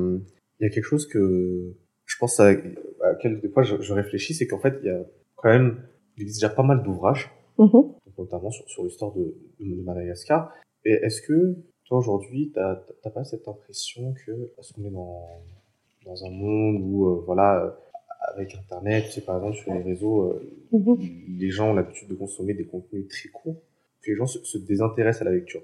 [0.59, 4.33] y a quelque chose que je pense à, à quel des fois je, je réfléchis,
[4.33, 5.03] c'est qu'en fait il y a
[5.35, 5.81] quand même
[6.17, 7.95] il existe déjà pas mal d'ouvrages, mm-hmm.
[8.17, 10.53] notamment sur, sur l'histoire de, de Madagascar.
[10.83, 12.75] Et est-ce que toi aujourd'hui, t'as
[13.09, 15.23] pas cette impression que parce qu'on est dans
[16.09, 17.75] dans un monde où euh, voilà
[18.35, 21.37] avec internet, tu sais par exemple sur les réseaux, euh, mm-hmm.
[21.37, 23.61] les gens ont l'habitude de consommer des contenus très courts,
[24.01, 25.61] que les gens se, désintéressent à la lecture.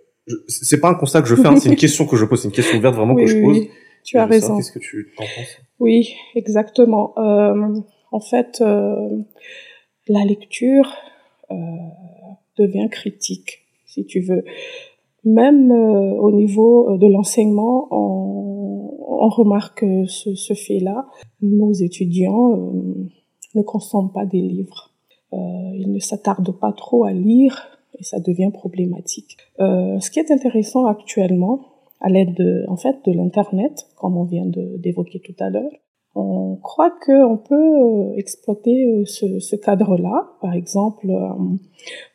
[0.48, 2.48] C'est pas un constat que je fais, hein, c'est une question que je pose, c'est
[2.48, 3.58] une question ouverte vraiment que je pose.
[3.58, 3.70] Oui,
[4.04, 4.58] tu as raison.
[4.58, 7.14] Qu'est-ce que tu en penses Oui, exactement.
[7.18, 7.82] Euh,
[8.12, 9.24] en fait, euh,
[10.08, 10.94] la lecture
[11.52, 11.56] euh,
[12.58, 14.44] devient critique, si tu veux
[15.26, 21.08] même euh, au niveau euh, de l'enseignement, on, on, remarque ce, ce fait-là.
[21.42, 23.10] Nos étudiants euh,
[23.56, 24.92] ne consomment pas des livres.
[25.34, 27.68] ils ne s'attardent pas trop à lire
[28.00, 29.38] et ça devient problématique.
[29.58, 31.62] ce qui est intéressant actuellement,
[32.02, 35.72] à l'aide de, en fait, de l'internet, comme on vient d'évoquer tout à l'heure,
[36.16, 40.32] on croit qu'on peut euh, exploiter euh, ce, cadre-là.
[40.42, 41.30] Par exemple, euh,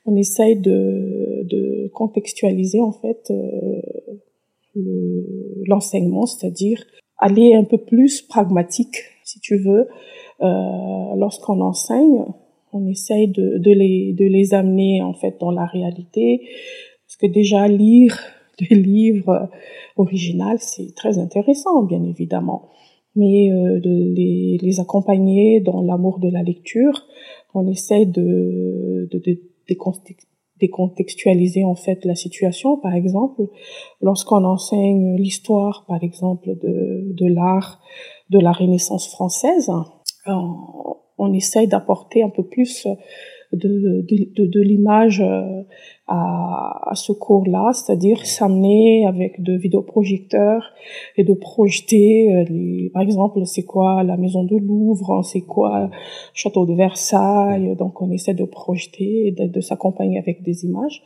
[0.06, 3.30] on essaye de, contextualiser en fait
[5.66, 6.82] l'enseignement, c'est-à-dire
[7.18, 9.88] aller un peu plus pragmatique, si tu veux.
[10.40, 12.24] Lorsqu'on enseigne,
[12.72, 16.48] on essaye de, de, les, de les amener en fait dans la réalité,
[17.06, 18.18] parce que déjà lire
[18.58, 19.50] des livres
[19.96, 22.70] originaux, c'est très intéressant, bien évidemment
[23.16, 27.06] mais euh, de les, les, accompagner dans l'amour de la lecture.
[27.54, 29.40] On essaie de, de, de,
[30.60, 32.76] décontextualiser en fait la situation.
[32.76, 33.42] Par exemple,
[34.00, 37.80] lorsqu'on enseigne l'histoire, par exemple, de, de l'art
[38.30, 39.70] de la Renaissance française,
[40.26, 42.86] on, on essaye d'apporter un peu plus
[43.52, 45.62] de, de, de, l'image euh,
[46.06, 50.72] à, à, ce cours-là, c'est-à-dire s'amener avec de vidéoprojecteurs
[51.16, 55.90] et de projeter, euh, les, par exemple, c'est quoi la maison de Louvre, c'est quoi
[56.32, 61.02] château de Versailles, donc on essaie de projeter et de, de s'accompagner avec des images.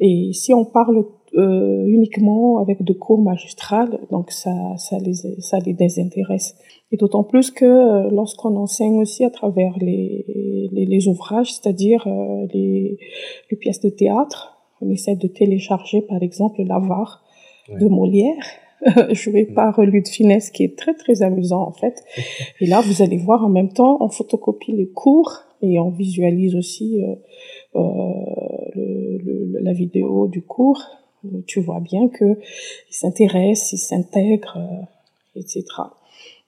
[0.00, 5.58] Et si on parle euh, uniquement avec de cours magistrales, donc ça, ça les, ça
[5.58, 6.56] les désintéresse.
[6.90, 12.06] Et d'autant plus que euh, lorsqu'on enseigne aussi à travers les, les, les ouvrages, c'est-à-dire
[12.06, 12.98] euh, les,
[13.50, 17.22] les, pièces de théâtre, on essaie de télécharger par exemple l'avare
[17.68, 18.42] de Molière,
[19.10, 19.54] joué mm.
[19.54, 22.02] par Luc Finesse, qui est très très amusant en fait.
[22.60, 26.54] Et là, vous allez voir en même temps, on photocopie les cours et on visualise
[26.54, 27.14] aussi euh,
[27.76, 27.82] euh,
[28.74, 30.82] le, le, la vidéo du cours.
[31.46, 34.56] Tu vois bien que il s'intéresse, il s'intègre,
[35.34, 35.64] etc.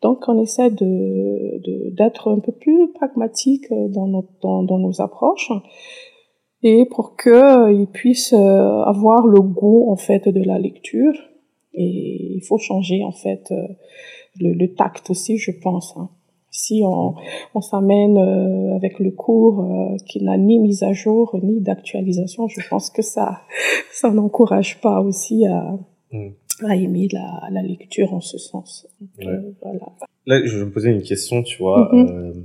[0.02, 5.52] Donc, on essaie de d'être un peu plus pragmatique dans nos, dans, dans nos approches
[6.62, 11.12] et pour qu'ils puissent avoir le goût en fait de la lecture.
[11.74, 13.52] Et il faut changer en fait
[14.38, 15.94] le, le tact aussi, je pense.
[15.96, 16.10] Hein.
[16.50, 17.14] Si on,
[17.54, 22.48] on s'amène euh, avec le cours euh, qui n'a ni mise à jour ni d'actualisation,
[22.48, 23.42] je pense que ça,
[23.92, 25.78] ça n'encourage pas aussi à,
[26.62, 26.70] mm.
[26.70, 28.87] à aimer la, la, lecture en ce sens.
[29.23, 29.81] Euh, voilà.
[30.27, 31.90] Là, je vais me poser une question, tu vois.
[31.92, 32.44] Mm-hmm.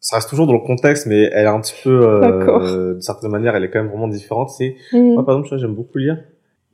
[0.00, 2.20] ça reste toujours dans le contexte, mais elle est un petit peu,
[2.92, 4.50] d'une certaine manière, elle est quand même vraiment différente.
[4.50, 5.14] C'est, mm.
[5.14, 6.22] moi, par exemple, j'aime beaucoup lire.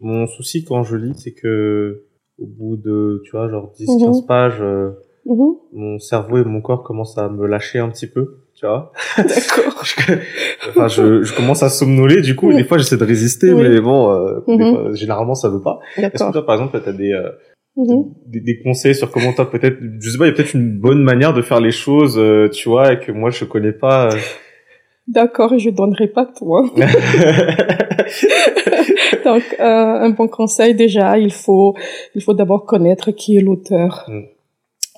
[0.00, 2.04] Mon souci quand je lis, c'est que
[2.38, 4.26] au bout de, tu vois, genre 10, 15 mm-hmm.
[4.26, 4.62] pages,
[5.26, 5.54] Mhm.
[5.72, 8.92] Mon cerveau et mon corps commencent à me lâcher un petit peu, tu vois.
[9.16, 9.84] D'accord.
[10.68, 14.10] enfin, je, je, commence à somnoler, du coup, des fois j'essaie de résister, mais bon,
[14.12, 14.94] euh, mhm.
[14.94, 15.80] généralement ça veut pas.
[15.96, 17.30] Est-ce que toi, par exemple, t'as des, euh,
[17.76, 18.04] mhm.
[18.26, 20.78] des, des, conseils sur comment toi peut-être, je sais pas, il y a peut-être une
[20.78, 24.10] bonne manière de faire les choses, euh, tu vois, et que moi je connais pas.
[25.08, 26.62] D'accord, je donnerai pas toi.
[29.24, 31.74] Donc, un bon conseil déjà, il faut,
[32.14, 34.04] il faut d'abord connaître qui est l'auteur.
[34.06, 34.22] Mm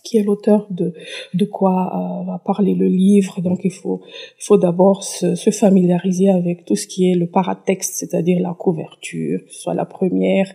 [0.05, 0.93] qui est l'auteur de
[1.33, 3.41] de quoi euh, va parler le livre.
[3.41, 4.03] Donc il faut
[4.39, 8.55] il faut d'abord se, se, familiariser avec tout ce qui est le paratexte, c'est-à-dire la
[8.55, 10.53] couverture, que ce soit la première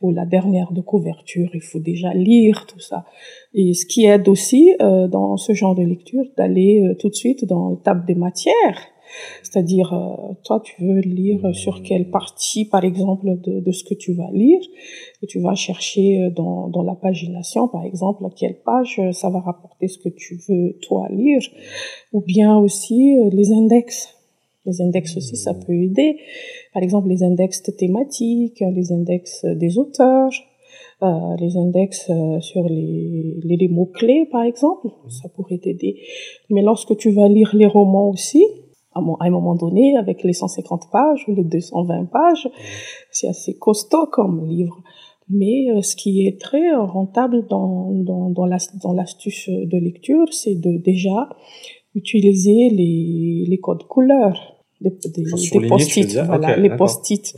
[0.00, 1.50] ou la dernière de couverture.
[1.54, 3.04] Il faut déjà lire tout ça.
[3.52, 7.14] Et ce qui aide aussi euh, dans ce genre de lecture d'aller euh, tout de
[7.14, 8.93] suite dans le table des matières
[9.42, 13.94] c'est-à-dire, euh, toi, tu veux lire sur quelle partie, par exemple, de, de, ce que
[13.94, 14.60] tu vas lire,
[15.22, 19.12] et tu vas chercher euh, dans, dans la pagination, par exemple, à quelle page euh,
[19.12, 21.40] ça va rapporter ce que tu veux, toi, lire,
[22.12, 24.08] ou bien aussi les index.
[24.66, 26.16] Les index aussi, ça peut aider.
[26.72, 30.30] Par exemple, les index thématiques, les index des auteurs,
[31.02, 36.00] euh, les index sur les, les, les mots-clés, par exemple, ça pourrait t'aider.
[36.48, 38.42] Mais lorsque tu vas lire les romans aussi,
[38.94, 42.48] à un moment donné, avec les 150 pages ou les 220 pages,
[43.10, 44.82] c'est assez costaud comme livre.
[45.28, 50.76] Mais euh, ce qui est très rentable dans, dans, dans l'astuce de lecture, c'est de
[50.76, 51.30] déjà
[51.94, 56.18] utiliser les, les codes couleurs des, des, post-it.
[56.26, 57.34] Voilà, les post-it.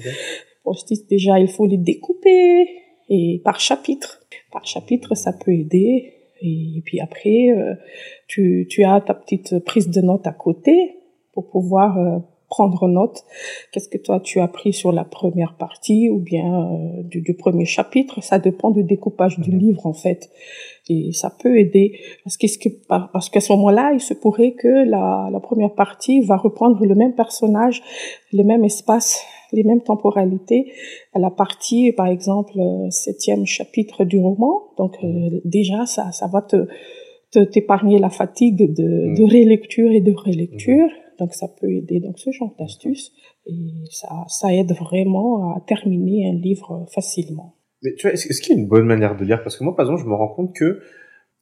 [0.65, 2.69] Post-it, déjà, il faut les découper
[3.09, 4.21] et par chapitre.
[4.51, 6.13] Par chapitre, ça peut aider.
[6.43, 7.75] Et puis après, euh,
[8.27, 10.97] tu, tu as ta petite prise de notes à côté
[11.37, 12.19] pour pouvoir euh,
[12.49, 13.25] prendre note.
[13.71, 17.35] Qu'est-ce que toi tu as pris sur la première partie ou bien euh, du, du,
[17.35, 18.23] premier chapitre?
[18.23, 19.59] Ça dépend du découpage du mhm.
[19.59, 20.31] livre en fait,
[20.89, 24.89] et ça peut aider parce qu'est-ce que parce qu'à ce moment-là, il se pourrait que
[24.89, 27.83] la, la première partie va reprendre le même personnage,
[28.33, 29.23] le même espace,
[29.53, 30.73] les mêmes temporalités
[31.13, 34.63] à la partie par exemple euh, septième chapitre du roman.
[34.79, 35.43] Donc mhm.
[35.45, 36.57] déjà ça ça va te
[37.53, 39.29] t'épargner la fatigue de, de mhm.
[39.29, 40.89] rélecture et de relecture.
[41.19, 43.13] Donc ça peut aider donc ce genre d'astuces
[43.47, 47.57] et ça, ça aide vraiment à terminer un livre facilement.
[47.83, 49.43] Mais tu vois, est-ce, qu'il y a une bonne manière de lire?
[49.43, 50.81] Parce que moi, par exemple, je me rends compte que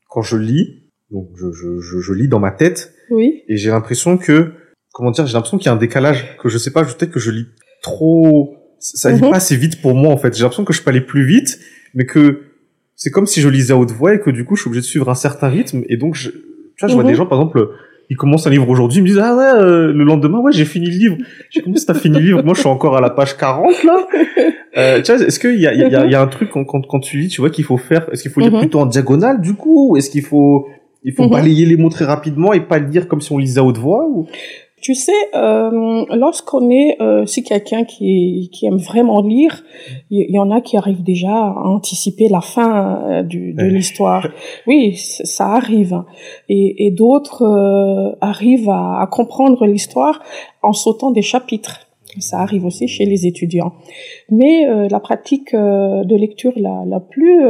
[0.09, 3.43] quand je lis, donc je, je, je, je lis dans ma tête, oui.
[3.49, 4.53] et j'ai l'impression que,
[4.93, 7.21] comment dire, j'ai l'impression qu'il y a un décalage, que je sais pas, peut-être que
[7.21, 7.47] je lis
[7.83, 9.31] trop, ça lit mhm.
[9.31, 10.35] pas assez vite pour moi en fait.
[10.35, 11.59] J'ai l'impression que je peux aller plus vite,
[11.95, 12.43] mais que
[12.97, 14.83] c'est comme si je lisais à haute voix et que du coup je suis obligé
[14.83, 16.41] de suivre un certain rythme et donc je, tu
[16.81, 17.11] vois, je vois mhm.
[17.11, 17.71] des gens par exemple
[18.11, 20.65] ils commencent un livre aujourd'hui, ils me disent ah ouais euh, le lendemain ouais j'ai
[20.65, 21.17] fini le livre.
[21.51, 22.43] J'ai comment t'as fini le livre?
[22.45, 24.07] Moi je suis encore à la page 40 là.
[24.77, 26.85] Euh, tu vois est-ce qu'il y a, y, a, y a un truc quand, quand,
[26.85, 28.09] quand tu lis tu vois qu'il faut faire?
[28.11, 28.59] Est-ce qu'il faut lire mhm.
[28.59, 29.93] plutôt en diagonale du coup?
[29.93, 30.67] Ou est-ce qu'il faut
[31.05, 31.31] il faut mhm.
[31.31, 34.05] balayer les mots très rapidement et pas lire comme si on lisait à haute voix
[34.09, 34.27] ou?
[34.85, 39.65] Tu sais, euh, lorsqu'on est euh, si quelqu'un qui, qui aime vraiment lire,
[40.11, 44.29] il y, en a qui arrivent déjà à anticiper la fin euh, du, de l'histoire.
[44.67, 46.03] Oui, ça arrive.
[46.51, 50.23] Et, et d'autres euh, arrivent à, à comprendre l'histoire
[50.63, 51.89] en sautant des chapitres.
[52.19, 53.73] Ça arrive aussi chez les étudiants.
[54.31, 57.43] Mais euh, la pratique de lecture la, la plus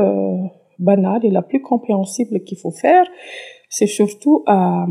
[0.79, 3.07] banale et la plus compréhensible qu'il faut faire,
[3.74, 4.87] c'est surtout à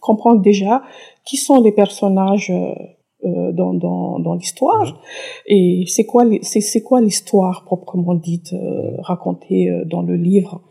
[0.00, 0.82] comprendre déjà
[1.26, 2.72] qui sont les personnages euh,
[3.24, 5.00] euh, dans, dans, dans l'histoire
[5.46, 10.62] et c'est quoi c'est c'est quoi l'histoire proprement dite euh, racontée euh, dans le livre.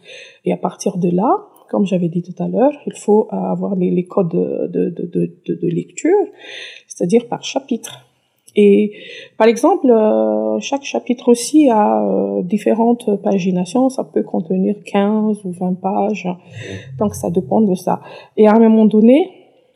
[0.44, 1.32] Et à partir de là
[1.70, 5.40] comme j'avais dit tout à l'heure il faut avoir les, les codes de, de, de,
[5.46, 6.26] de, de lecture
[6.88, 8.11] c'est-à-dire par chapitre
[8.56, 8.94] et
[9.38, 9.88] par exemple,
[10.60, 12.04] chaque chapitre aussi a
[12.44, 13.90] différentes paginations.
[13.90, 16.28] Ça peut contenir 15 ou 20 pages.
[17.00, 18.02] Donc ça dépend de ça.
[18.38, 19.30] Et à un moment donné,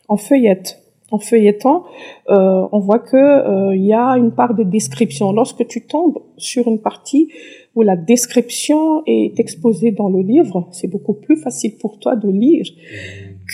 [0.09, 0.82] on feuillette.
[1.11, 1.84] en feuilletant,
[2.30, 5.32] euh, on voit que euh, il y a une part de description.
[5.32, 7.30] Lorsque tu tombes sur une partie
[7.76, 12.30] où la description est exposée dans le livre, c'est beaucoup plus facile pour toi de
[12.30, 12.65] lire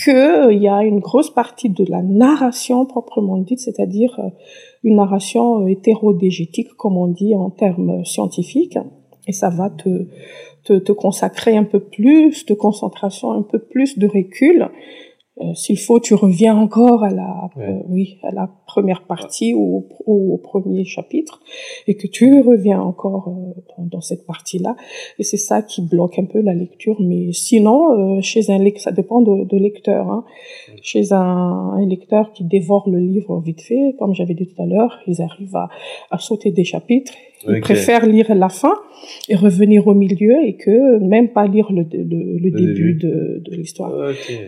[0.04, 4.18] que il y a une grosse partie de la narration proprement dite, c'est-à-dire
[4.82, 8.78] une narration hétérodégétique, comme on dit en termes scientifiques,
[9.26, 10.06] et ça va te,
[10.64, 14.68] te, te consacrer un peu plus de concentration, un peu plus de recul
[15.42, 19.86] euh, s'il faut, tu reviens encore à la, euh, oui, à la première partie ou,
[20.06, 21.40] au premier chapitre,
[21.86, 24.76] et que tu reviens encore euh, dans, dans, cette partie-là.
[25.18, 26.96] Et c'est ça qui bloque un peu la lecture.
[27.00, 30.10] Mais sinon, chez un lecteur, ça dépend de, de lecteur.
[30.10, 30.24] Hein.
[30.82, 34.66] Chez un, un, lecteur qui dévore le livre vite fait, comme j'avais dit tout à
[34.66, 35.68] l'heure, ils arrivent à,
[36.10, 37.12] à sauter des chapitres
[37.48, 38.74] ils préfèrent lire la fin
[39.28, 43.56] et revenir au milieu et que même pas lire le, le, le, début, de, de
[43.56, 43.92] l'histoire.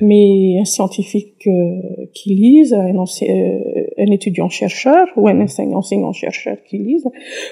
[0.00, 6.56] Mais un scientifique euh, qui lise, un, euh, un étudiant chercheur ou un enseignant enseignant-chercheur
[6.68, 7.08] qui lise,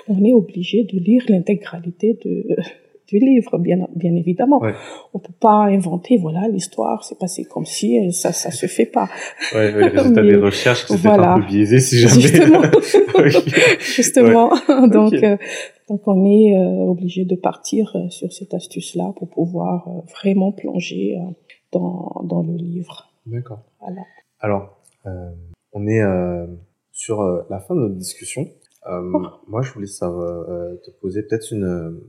[0.09, 2.47] on est obligé de lire l'intégralité de
[3.13, 4.61] du livre, bien, bien évidemment.
[4.61, 4.75] Ouais.
[5.13, 9.09] On peut pas inventer, voilà, l'histoire s'est passée comme si, ça, ça se fait pas.
[9.55, 9.91] Ouais, ouais
[10.23, 11.35] des recherches, voilà.
[11.35, 12.21] un peu biaisé si jamais.
[12.21, 12.63] Justement.
[13.81, 14.51] Justement.
[14.89, 15.37] donc, euh,
[15.89, 20.51] donc on est euh, obligé de partir euh, sur cette astuce-là pour pouvoir euh, vraiment
[20.51, 21.19] plonger
[21.73, 23.11] dans, dans le livre.
[23.27, 23.63] D'accord.
[23.81, 24.03] Voilà.
[24.41, 24.81] Alors,
[25.73, 26.03] on est
[26.91, 28.47] sur la fin de notre discussion.
[28.89, 29.23] Oh.
[29.47, 32.01] Moi, je voulais te poser peut-être une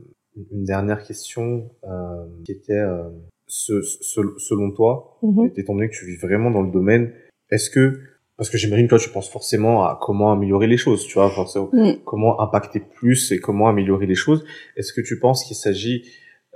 [0.50, 3.08] une dernière question euh, qui était euh,
[3.46, 7.12] ce, ce, selon toi, mm étant donné que tu vis vraiment dans le domaine,
[7.50, 8.00] est-ce que
[8.36, 11.30] parce que j'imagine que toi tu penses forcément à comment améliorer les choses, tu vois,
[11.30, 12.02] forcément, mm.
[12.04, 14.44] comment impacter plus et comment améliorer les choses.
[14.76, 16.04] Est-ce que tu penses qu'il s'agit,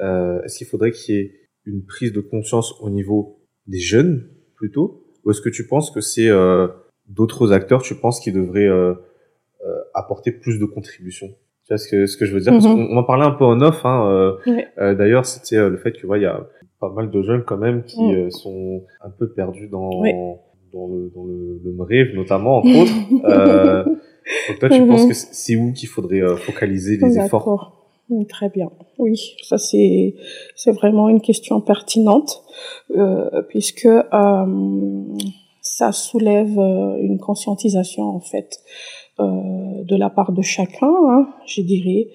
[0.00, 1.32] euh, est-ce qu'il faudrait qu'il y ait
[1.66, 6.00] une prise de conscience au niveau des jeunes plutôt, ou est-ce que tu penses que
[6.00, 6.68] c'est euh,
[7.06, 8.94] d'autres acteurs, tu penses qui devraient euh,
[9.64, 11.30] euh, apporter plus de contributions?
[11.68, 12.52] Tu vois ce que, ce que je veux dire?
[12.52, 12.88] Parce mhm.
[12.88, 13.84] qu'on en parlait un peu en off.
[13.84, 16.46] Hein, euh, euh, D'ailleurs, c'était euh, le fait que il y a
[16.80, 19.90] pas mal de jeunes quand même qui euh, sont un peu perdus dans
[20.72, 22.92] dans le dans le, le rêve notamment entre autres.
[23.24, 25.08] Euh, donc toi, tu penses mhm.
[25.08, 27.74] que c'est où qu'il faudrait focaliser les efforts?
[28.28, 28.70] Très bien.
[28.98, 30.14] Oui, ça c'est
[30.54, 32.42] c'est vraiment une question pertinente
[32.94, 35.04] euh, puisque euh,
[35.62, 36.58] ça soulève
[37.00, 38.60] une conscientisation en fait
[39.18, 42.08] de la part de chacun, hein, je dirais.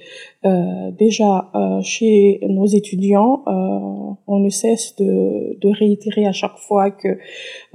[0.46, 6.58] Euh, déjà, euh, chez nos étudiants, euh, on ne cesse de, de, réitérer à chaque
[6.58, 7.18] fois que,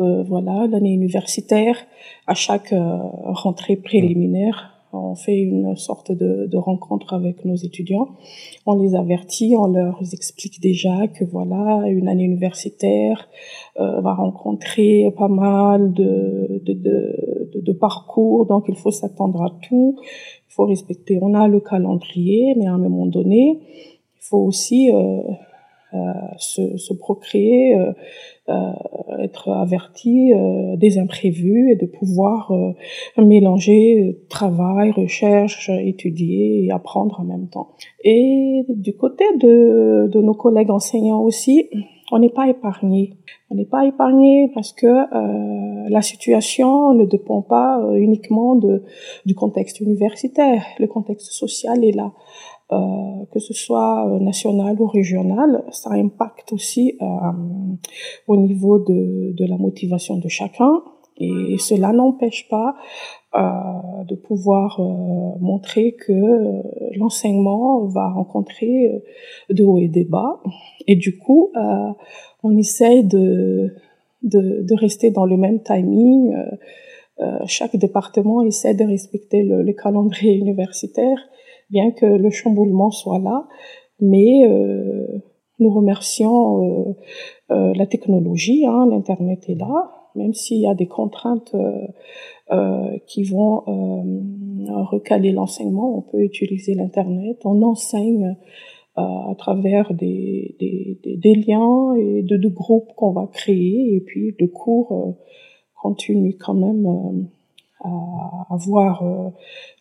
[0.01, 1.76] euh, voilà, l'année universitaire,
[2.26, 2.74] à chaque
[3.24, 8.09] rentrée préliminaire, on fait une sorte de, de, rencontre avec nos étudiants.
[8.66, 13.28] On les avertit, on leur explique déjà que voilà, une année universitaire
[13.78, 19.51] euh, va rencontrer pas mal de, de, de, de, parcours, donc il faut s'attendre à
[19.68, 19.97] tout.
[20.01, 21.18] Il faut respecter.
[21.20, 25.20] On a le calendrier, mais à un moment donné, il faut aussi euh,
[26.39, 27.93] se, se, procréer, euh,
[28.49, 28.72] euh,
[29.22, 30.32] être averti
[30.76, 32.53] des imprévus et de pouvoir
[33.16, 37.70] mélanger travail, recherche, étudier et apprendre en même temps.
[38.05, 41.68] Et du côté de, de nos collègues enseignants aussi,
[42.11, 43.14] on n'est pas épargné.
[43.51, 48.82] On n'est pas épargné parce que euh, la situation ne dépend pas uniquement de,
[49.26, 50.64] du contexte universitaire.
[50.78, 52.12] Le contexte social est là.
[52.71, 57.07] Euh, que ce soit euh, national ou régional, ça impacte aussi euh,
[58.27, 60.83] au niveau de, de, la motivation de chacun.
[61.16, 62.77] Et cela n'empêche pas
[63.35, 63.41] euh,
[64.07, 64.81] de pouvoir
[65.41, 66.12] montrer que
[66.97, 69.03] l'enseignement va rencontrer
[69.51, 70.41] de hauts et des bas.
[70.87, 71.51] Et du coup,
[72.45, 73.75] on essaye de,
[74.23, 76.37] de, de, rester dans le même timing.
[77.47, 81.19] chaque département essaie de respecter le, le calendrier universitaire
[81.71, 83.47] bien que le chamboulement soit là,
[84.01, 85.07] mais euh,
[85.59, 86.95] nous remercions euh,
[87.51, 91.55] euh, la technologie, hein, l'internet est là, même s'il y a des contraintes
[93.07, 93.62] qui vont
[94.91, 98.37] recaler l'enseignement, on peut utiliser l'internet, on enseigne
[98.97, 104.35] à travers des, des, des, liens et de, de groupes qu'on va créer et puis
[104.41, 105.19] le cours
[105.81, 107.29] continue quand même
[107.85, 109.31] à avoir euh,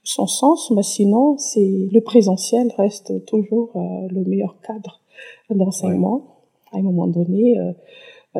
[0.03, 5.01] son sens, mais sinon, c'est le présentiel reste toujours euh, le meilleur cadre
[5.49, 6.43] d'enseignement.
[6.71, 7.73] À un moment donné, euh,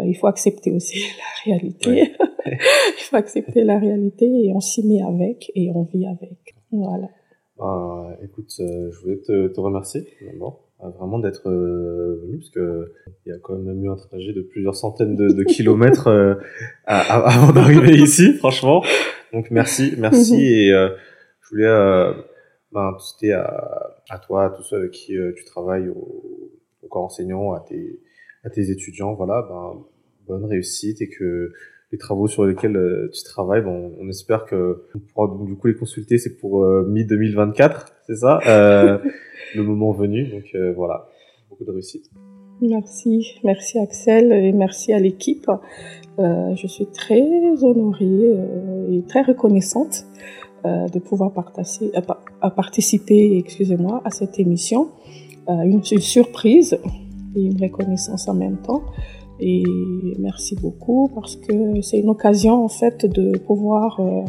[0.04, 1.00] il faut accepter aussi
[1.46, 2.14] la réalité.
[2.46, 6.56] il faut accepter la réalité et on s'y met avec et on vit avec.
[6.72, 7.10] Voilà.
[7.58, 12.94] Bah, écoute, je voulais te, te remercier d'abord vraiment d'être venu parce que
[13.26, 16.08] il y a quand même eu un trajet de plusieurs centaines de, kilomètres
[16.86, 18.84] avant d'arriver ici, franchement.
[19.34, 20.36] Donc merci, merci.
[20.36, 22.14] Et je voulais
[22.72, 26.52] ben, c'était à, à toi, à tous ceux avec qui tu travailles au,
[26.84, 28.00] au corps enseignant, à tes
[28.44, 29.84] à tes étudiants, voilà, ben
[30.28, 31.52] bonne réussite et que
[31.92, 35.68] les travaux sur lesquels euh, tu travailles, bon, on espère que on pourra du coup
[35.68, 36.18] les consulter.
[36.18, 38.98] C'est pour euh, mi 2024, c'est ça, euh,
[39.56, 40.28] le moment venu.
[40.28, 41.08] Donc euh, voilà,
[41.50, 42.10] beaucoup de réussite.
[42.62, 45.50] Merci, merci Axel et merci à l'équipe.
[46.18, 47.22] je suis très
[47.64, 48.34] honorée
[48.92, 50.08] et très reconnaissante
[50.66, 51.92] de pouvoir partager,
[52.42, 54.90] à participer, excusez-moi, à cette émission.
[55.48, 56.80] une surprise
[57.36, 58.82] et une reconnaissance en même temps.
[59.40, 59.64] Et
[60.20, 64.24] merci beaucoup parce que c'est une occasion en fait de pouvoir euh,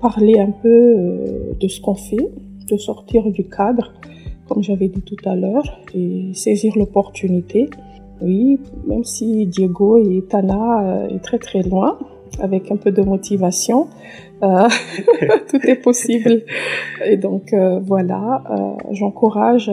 [0.00, 2.30] parler un peu euh, de ce qu'on fait,
[2.70, 3.92] de sortir du cadre,
[4.48, 7.70] comme j'avais dit tout à l'heure, et saisir l'opportunité.
[8.20, 11.98] Oui, même si Diego et Tana euh, est très très loin,
[12.38, 13.88] avec un peu de motivation,
[14.42, 16.42] tout est possible.
[17.06, 18.42] Et donc voilà,
[18.90, 19.70] j'encourage,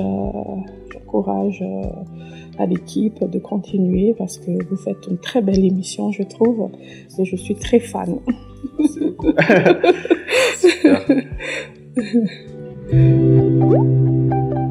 [0.94, 1.64] j'encourage
[2.60, 6.70] à l'équipe de continuer parce que vous faites une très belle émission, je trouve,
[7.18, 8.20] et je suis très fan.
[10.55, 11.05] Super.